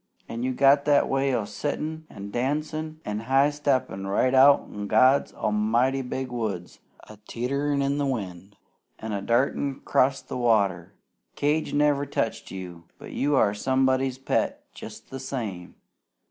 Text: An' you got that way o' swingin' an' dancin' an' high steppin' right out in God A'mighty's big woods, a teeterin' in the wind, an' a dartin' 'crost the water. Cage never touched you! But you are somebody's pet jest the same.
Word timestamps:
An' 0.27 0.41
you 0.41 0.51
got 0.51 0.85
that 0.85 1.07
way 1.07 1.31
o' 1.31 1.45
swingin' 1.45 2.07
an' 2.09 2.31
dancin' 2.31 2.99
an' 3.05 3.19
high 3.19 3.51
steppin' 3.51 4.07
right 4.07 4.33
out 4.33 4.61
in 4.61 4.87
God 4.87 5.31
A'mighty's 5.35 6.09
big 6.09 6.31
woods, 6.31 6.79
a 7.07 7.17
teeterin' 7.27 7.83
in 7.83 7.99
the 7.99 8.07
wind, 8.07 8.55
an' 8.97 9.11
a 9.13 9.21
dartin' 9.21 9.81
'crost 9.81 10.27
the 10.27 10.37
water. 10.39 10.93
Cage 11.35 11.75
never 11.75 12.07
touched 12.07 12.49
you! 12.49 12.85
But 12.97 13.11
you 13.11 13.35
are 13.35 13.53
somebody's 13.53 14.17
pet 14.17 14.63
jest 14.73 15.11
the 15.11 15.19
same. 15.19 15.75